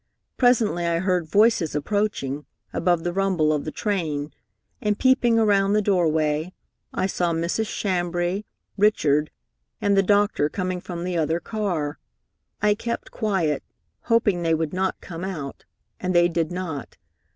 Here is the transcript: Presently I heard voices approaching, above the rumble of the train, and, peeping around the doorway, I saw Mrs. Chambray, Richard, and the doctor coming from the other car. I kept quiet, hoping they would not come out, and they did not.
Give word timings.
Presently 0.35 0.87
I 0.87 0.97
heard 0.97 1.27
voices 1.27 1.75
approaching, 1.75 2.47
above 2.73 3.03
the 3.03 3.13
rumble 3.13 3.53
of 3.53 3.65
the 3.65 3.71
train, 3.71 4.33
and, 4.81 4.97
peeping 4.97 5.37
around 5.37 5.73
the 5.73 5.81
doorway, 5.83 6.53
I 6.91 7.05
saw 7.05 7.33
Mrs. 7.33 7.67
Chambray, 7.67 8.43
Richard, 8.79 9.29
and 9.79 9.95
the 9.95 10.01
doctor 10.01 10.49
coming 10.49 10.81
from 10.81 11.03
the 11.03 11.19
other 11.19 11.39
car. 11.39 11.99
I 12.63 12.73
kept 12.73 13.11
quiet, 13.11 13.61
hoping 14.05 14.41
they 14.41 14.55
would 14.55 14.73
not 14.73 14.99
come 15.01 15.23
out, 15.23 15.65
and 15.99 16.15
they 16.15 16.27
did 16.27 16.51
not. 16.51 16.97